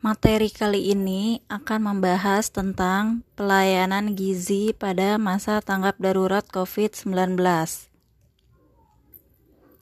[0.00, 7.36] Materi kali ini akan membahas tentang pelayanan gizi pada masa tanggap darurat COVID-19.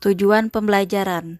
[0.02, 1.38] Tujuan pembelajaran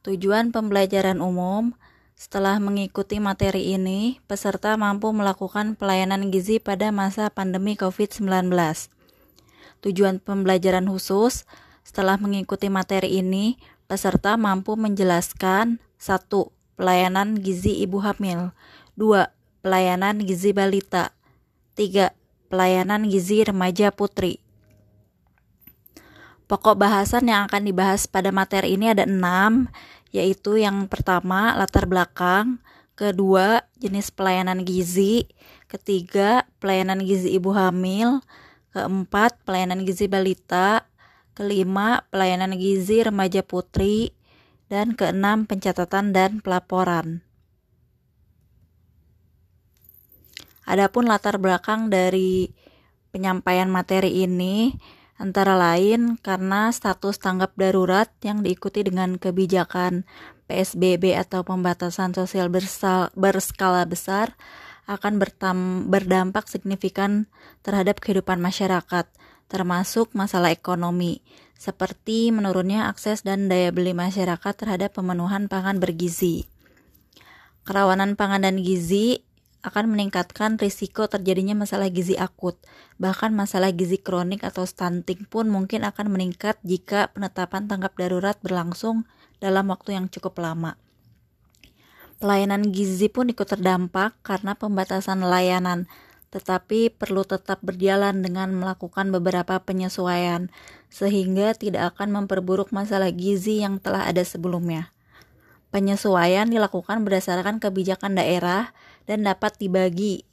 [0.00, 1.76] Tujuan pembelajaran umum
[2.16, 8.48] setelah mengikuti materi ini, peserta mampu melakukan pelayanan gizi pada masa pandemi COVID-19.
[9.84, 11.44] Tujuan pembelajaran khusus
[11.84, 18.54] setelah mengikuti materi ini, peserta mampu menjelaskan satu pelayanan gizi ibu hamil.
[18.94, 19.26] 2.
[19.66, 21.10] Pelayanan gizi balita.
[21.74, 22.14] 3.
[22.46, 24.38] Pelayanan gizi remaja putri.
[26.48, 29.68] Pokok bahasan yang akan dibahas pada materi ini ada enam,
[30.08, 32.56] yaitu yang pertama latar belakang,
[32.96, 35.28] kedua jenis pelayanan gizi,
[35.68, 38.24] ketiga pelayanan gizi ibu hamil,
[38.72, 40.88] keempat pelayanan gizi balita,
[41.36, 44.16] kelima pelayanan gizi remaja putri,
[44.68, 47.24] dan keenam, pencatatan dan pelaporan.
[50.68, 52.52] Adapun latar belakang dari
[53.08, 54.76] penyampaian materi ini
[55.16, 60.04] antara lain karena status tanggap darurat yang diikuti dengan kebijakan
[60.46, 62.52] PSBB atau pembatasan sosial
[63.16, 64.36] berskala besar
[64.88, 65.20] akan
[65.88, 67.28] berdampak signifikan
[67.60, 69.04] terhadap kehidupan masyarakat,
[69.48, 71.20] termasuk masalah ekonomi,
[71.58, 76.46] seperti menurunnya akses dan daya beli masyarakat terhadap pemenuhan pangan bergizi.
[77.66, 79.26] Kerawanan pangan dan gizi
[79.66, 82.56] akan meningkatkan risiko terjadinya masalah gizi akut.
[83.02, 89.04] Bahkan masalah gizi kronik atau stunting pun mungkin akan meningkat jika penetapan tanggap darurat berlangsung
[89.42, 90.78] dalam waktu yang cukup lama.
[92.18, 95.90] Pelayanan gizi pun ikut terdampak karena pembatasan layanan
[96.28, 100.52] tetapi perlu tetap berjalan dengan melakukan beberapa penyesuaian,
[100.92, 104.92] sehingga tidak akan memperburuk masalah gizi yang telah ada sebelumnya.
[105.68, 108.72] Penyesuaian dilakukan berdasarkan kebijakan daerah
[109.04, 110.24] dan dapat dibagi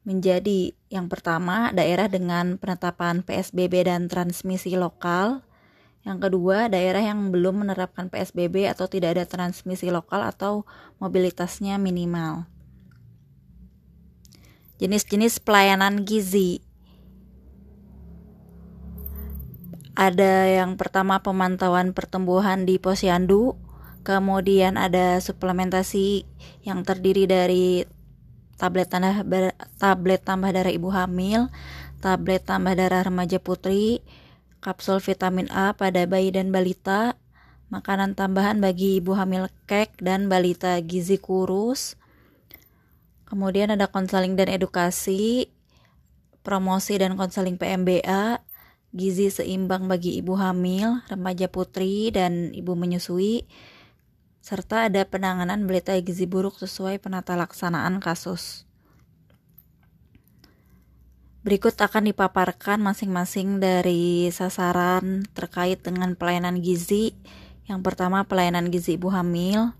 [0.00, 5.44] menjadi yang pertama daerah dengan penetapan PSBB dan transmisi lokal,
[6.08, 10.64] yang kedua daerah yang belum menerapkan PSBB atau tidak ada transmisi lokal atau
[10.96, 12.48] mobilitasnya minimal.
[14.80, 16.64] Jenis-jenis pelayanan gizi.
[19.92, 23.60] Ada yang pertama pemantauan pertumbuhan di posyandu,
[24.00, 26.24] kemudian ada suplementasi
[26.64, 27.84] yang terdiri dari
[28.56, 29.20] tablet tambah
[29.76, 31.52] tablet tambah darah ibu hamil,
[32.00, 34.00] tablet tambah darah remaja putri,
[34.64, 37.20] kapsul vitamin A pada bayi dan balita,
[37.68, 41.99] makanan tambahan bagi ibu hamil kek dan balita gizi kurus,
[43.30, 45.54] Kemudian ada konseling dan edukasi,
[46.42, 48.42] promosi dan konseling PMBA,
[48.90, 53.46] gizi seimbang bagi ibu hamil, remaja putri, dan ibu menyusui,
[54.42, 58.66] serta ada penanganan berita gizi buruk sesuai penata laksanaan kasus.
[61.46, 67.14] Berikut akan dipaparkan masing-masing dari sasaran terkait dengan pelayanan gizi.
[67.70, 69.70] Yang pertama, pelayanan gizi ibu hamil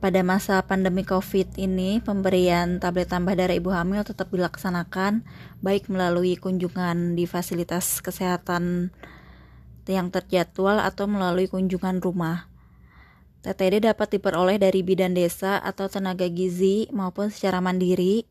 [0.00, 5.28] pada masa pandemi COVID ini, pemberian tablet tambah darah ibu hamil tetap dilaksanakan,
[5.60, 8.96] baik melalui kunjungan di fasilitas kesehatan
[9.84, 12.48] yang terjadwal atau melalui kunjungan rumah.
[13.44, 18.24] TTD dapat diperoleh dari bidan desa atau tenaga gizi maupun secara mandiri.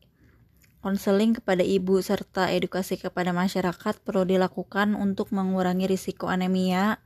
[0.80, 6.98] Konseling kepada ibu serta edukasi kepada masyarakat perlu dilakukan untuk mengurangi risiko anemia,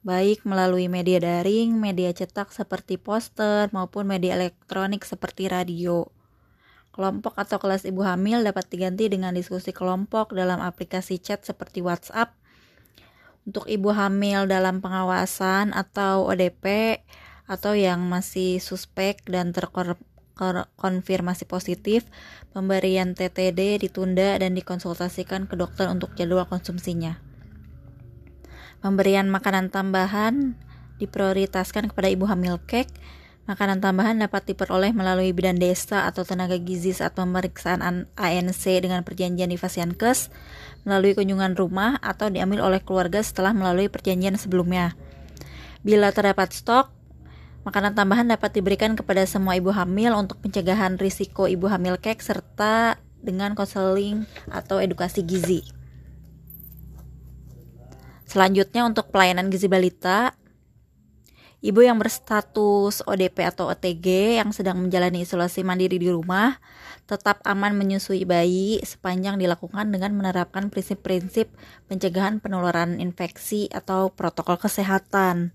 [0.00, 6.08] baik melalui media daring, media cetak seperti poster, maupun media elektronik seperti radio.
[6.90, 12.34] Kelompok atau kelas ibu hamil dapat diganti dengan diskusi kelompok dalam aplikasi chat seperti WhatsApp.
[13.46, 16.98] Untuk ibu hamil dalam pengawasan atau ODP
[17.46, 22.04] atau yang masih suspek dan terkonfirmasi positif,
[22.52, 27.29] pemberian TTD ditunda dan dikonsultasikan ke dokter untuk jadwal konsumsinya.
[28.80, 30.56] Pemberian makanan tambahan
[30.96, 32.88] diprioritaskan kepada ibu hamil kek.
[33.44, 39.50] Makanan tambahan dapat diperoleh melalui bidan desa atau tenaga gizi saat pemeriksaan ANC dengan perjanjian
[39.50, 40.30] di Fasiankes,
[40.86, 44.94] melalui kunjungan rumah atau diambil oleh keluarga setelah melalui perjanjian sebelumnya.
[45.82, 46.94] Bila terdapat stok,
[47.66, 53.02] makanan tambahan dapat diberikan kepada semua ibu hamil untuk pencegahan risiko ibu hamil kek serta
[53.18, 55.79] dengan konseling atau edukasi gizi.
[58.30, 60.30] Selanjutnya untuk pelayanan gizi balita,
[61.66, 66.62] ibu yang berstatus ODP atau OTG yang sedang menjalani isolasi mandiri di rumah
[67.10, 71.50] tetap aman menyusui bayi sepanjang dilakukan dengan menerapkan prinsip-prinsip
[71.90, 75.50] pencegahan penularan infeksi atau protokol kesehatan.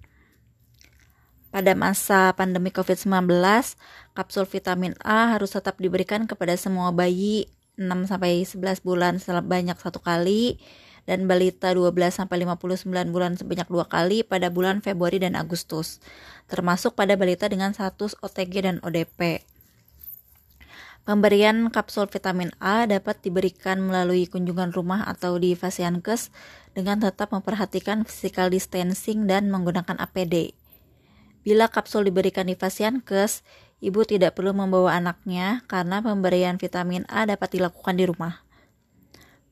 [1.56, 3.32] Pada masa pandemi COVID-19,
[4.12, 7.48] kapsul vitamin A harus tetap diberikan kepada semua bayi
[7.80, 10.60] 6 11 bulan sebanyak satu kali
[11.06, 16.02] dan balita 12 59 bulan sebanyak dua kali pada bulan Februari dan Agustus,
[16.50, 19.46] termasuk pada balita dengan status OTG dan ODP.
[21.06, 26.34] Pemberian kapsul vitamin A dapat diberikan melalui kunjungan rumah atau di Fasiankes
[26.74, 30.58] dengan tetap memperhatikan physical distancing dan menggunakan APD.
[31.46, 33.46] Bila kapsul diberikan di Fasiankes,
[33.86, 38.45] ibu tidak perlu membawa anaknya karena pemberian vitamin A dapat dilakukan di rumah.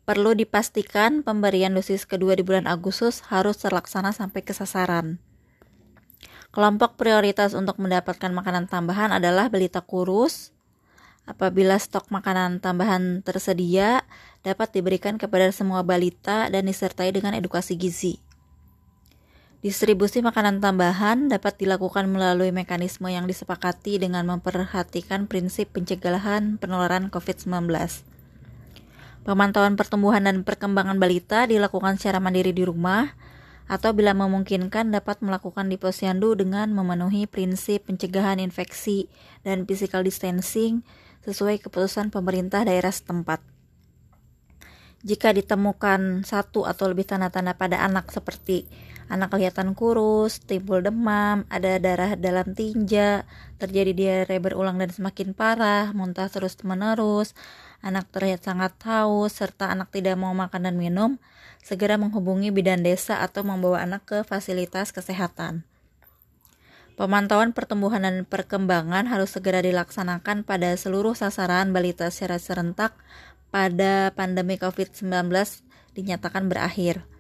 [0.04, 5.16] Perlu dipastikan pemberian dosis kedua di bulan Agustus harus terlaksana sampai ke sasaran.
[6.52, 10.52] Kelompok prioritas untuk mendapatkan makanan tambahan adalah balita kurus.
[11.24, 14.04] Apabila stok makanan tambahan tersedia,
[14.44, 18.20] dapat diberikan kepada semua balita dan disertai dengan edukasi gizi.
[19.64, 28.13] Distribusi makanan tambahan dapat dilakukan melalui mekanisme yang disepakati dengan memperhatikan prinsip pencegahan penularan COVID-19.
[29.24, 33.16] Pemantauan pertumbuhan dan perkembangan balita dilakukan secara mandiri di rumah,
[33.72, 39.08] atau bila memungkinkan dapat melakukan di posyandu dengan memenuhi prinsip pencegahan infeksi
[39.48, 40.84] dan physical distancing
[41.24, 43.40] sesuai keputusan pemerintah daerah setempat.
[45.04, 48.68] Jika ditemukan satu atau lebih tanda-tanda pada anak seperti
[49.14, 53.30] anak kelihatan kurus, timbul demam, ada darah dalam tinja,
[53.62, 57.38] terjadi diare berulang dan semakin parah, muntah terus-menerus,
[57.86, 61.22] anak terlihat sangat haus, serta anak tidak mau makan dan minum,
[61.62, 65.62] segera menghubungi bidan desa atau membawa anak ke fasilitas kesehatan.
[66.94, 72.94] Pemantauan pertumbuhan dan perkembangan harus segera dilaksanakan pada seluruh sasaran balita secara serentak
[73.50, 75.30] pada pandemi COVID-19
[75.94, 77.13] dinyatakan berakhir.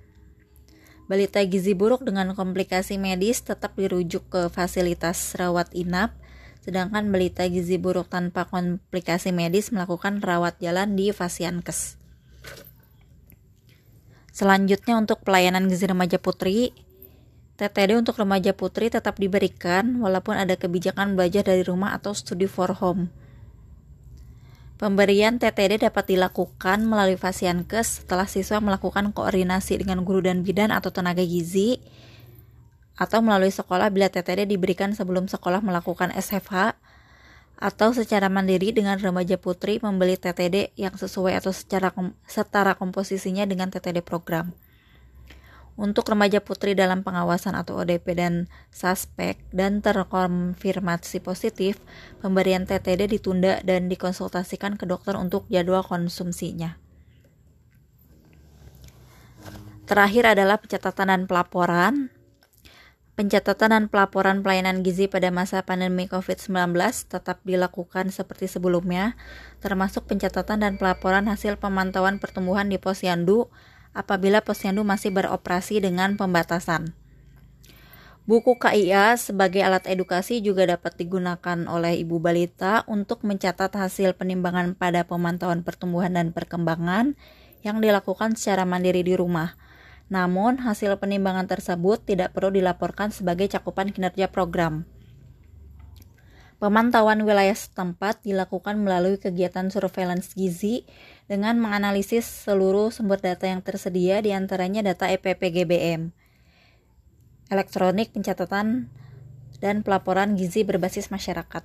[1.03, 6.15] Balita gizi buruk dengan komplikasi medis tetap dirujuk ke fasilitas rawat inap,
[6.63, 11.99] sedangkan balita gizi buruk tanpa komplikasi medis melakukan rawat jalan di Fasiankes.
[14.33, 16.73] Selanjutnya untuk pelayanan gizi remaja putri,
[17.53, 22.73] TTD untuk remaja putri tetap diberikan walaupun ada kebijakan belajar dari rumah atau studi for
[22.81, 23.13] home.
[24.83, 30.91] Pemberian TTD dapat dilakukan melalui Fasiankes setelah siswa melakukan koordinasi dengan guru dan bidan atau
[30.91, 31.79] tenaga gizi
[32.99, 36.75] atau melalui sekolah bila TTD diberikan sebelum sekolah melakukan SFH
[37.63, 41.95] atau secara mandiri dengan remaja putri membeli TTD yang sesuai atau secara
[42.27, 44.51] setara komposisinya dengan TTD program.
[45.73, 51.81] Untuk remaja putri dalam pengawasan atau ODP dan suspek dan terkonfirmasi positif,
[52.21, 56.77] pemberian TTD ditunda dan dikonsultasikan ke dokter untuk jadwal konsumsinya.
[59.89, 62.13] Terakhir adalah pencatatan dan pelaporan.
[63.13, 66.73] Pencatatan dan pelaporan pelayanan gizi pada masa pandemi COVID-19
[67.09, 69.13] tetap dilakukan seperti sebelumnya,
[69.61, 73.53] termasuk pencatatan dan pelaporan hasil pemantauan pertumbuhan di posyandu
[73.93, 76.97] apabila posyandu masih beroperasi dengan pembatasan.
[78.23, 84.79] Buku KIA sebagai alat edukasi juga dapat digunakan oleh ibu balita untuk mencatat hasil penimbangan
[84.79, 87.19] pada pemantauan pertumbuhan dan perkembangan
[87.67, 89.59] yang dilakukan secara mandiri di rumah.
[90.07, 94.87] Namun, hasil penimbangan tersebut tidak perlu dilaporkan sebagai cakupan kinerja program.
[96.63, 100.87] Pemantauan wilayah setempat dilakukan melalui kegiatan surveillance gizi
[101.27, 106.11] dengan menganalisis seluruh sumber data yang tersedia di antaranya data EPP GBM,
[107.47, 108.91] elektronik pencatatan
[109.63, 111.63] dan pelaporan gizi berbasis masyarakat.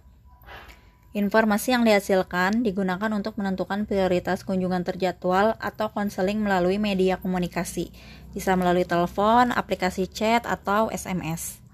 [1.16, 7.90] Informasi yang dihasilkan digunakan untuk menentukan prioritas kunjungan terjadwal atau konseling melalui media komunikasi,
[8.36, 11.64] bisa melalui telepon, aplikasi chat, atau SMS.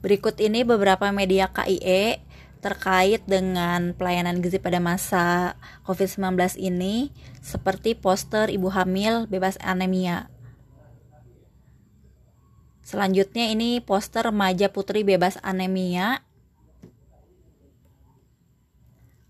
[0.00, 2.22] Berikut ini beberapa media KIE
[2.62, 7.10] terkait dengan pelayanan gizi pada masa COVID-19 ini
[7.42, 10.30] seperti poster ibu hamil bebas anemia.
[12.86, 16.22] Selanjutnya ini poster remaja putri bebas anemia.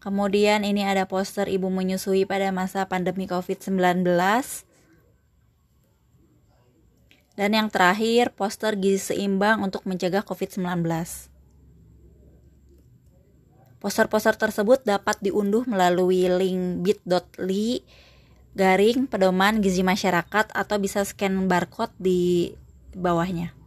[0.05, 4.05] Kemudian ini ada poster ibu menyusui pada masa pandemi COVID-19.
[7.33, 11.32] Dan yang terakhir, poster gizi seimbang untuk mencegah COVID-19.
[13.83, 17.83] Poster-poster tersebut dapat diunduh melalui link bit.ly
[18.55, 22.55] garing pedoman gizi masyarakat atau bisa scan barcode di
[22.95, 23.59] bawahnya.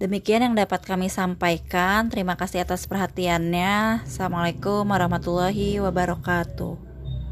[0.00, 2.08] Demikian yang dapat kami sampaikan.
[2.08, 4.02] Terima kasih atas perhatiannya.
[4.08, 6.93] Assalamualaikum warahmatullahi wabarakatuh.